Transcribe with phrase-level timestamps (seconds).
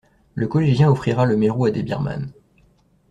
[0.33, 2.31] Le collégien offrira le mérou à des birmanes.